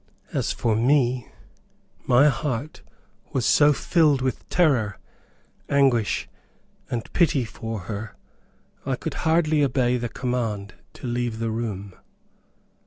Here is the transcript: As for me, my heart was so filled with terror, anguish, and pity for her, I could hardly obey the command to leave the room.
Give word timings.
As 0.33 0.51
for 0.51 0.75
me, 0.75 1.27
my 2.07 2.27
heart 2.27 2.81
was 3.33 3.45
so 3.45 3.71
filled 3.71 4.19
with 4.23 4.49
terror, 4.49 4.97
anguish, 5.69 6.27
and 6.89 7.13
pity 7.13 7.45
for 7.45 7.81
her, 7.81 8.15
I 8.83 8.95
could 8.95 9.13
hardly 9.29 9.63
obey 9.63 9.97
the 9.97 10.09
command 10.09 10.73
to 10.93 11.05
leave 11.05 11.37
the 11.37 11.51
room. 11.51 11.93